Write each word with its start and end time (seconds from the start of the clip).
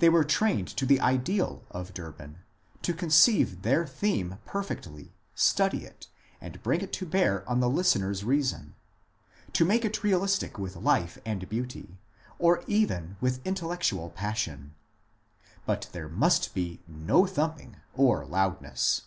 They 0.00 0.08
were 0.08 0.24
trained 0.24 0.66
to 0.78 0.84
the 0.84 0.98
ideal 1.00 1.62
of 1.70 1.94
Durbin, 1.94 2.38
to 2.82 2.92
conceive 2.92 3.62
their 3.62 3.86
theme 3.86 4.38
perfectly, 4.44 5.14
study 5.36 5.84
it, 5.84 6.08
and 6.40 6.60
bring 6.64 6.80
it 6.80 6.92
to 6.94 7.06
bear 7.06 7.48
on 7.48 7.60
the 7.60 7.68
listener's 7.70 8.24
reason, 8.24 8.74
to 9.52 9.64
make 9.64 9.84
it 9.84 10.02
realistic 10.02 10.58
with 10.58 10.74
life 10.74 11.18
and 11.24 11.48
beauty, 11.48 12.00
or 12.40 12.64
even 12.66 13.16
with 13.20 13.46
intellectual 13.46 14.10
passion. 14.10 14.74
But 15.66 15.88
there 15.92 16.08
must 16.08 16.52
be 16.52 16.80
no 16.88 17.24
thumping 17.24 17.76
or 17.94 18.24
loudness. 18.26 19.02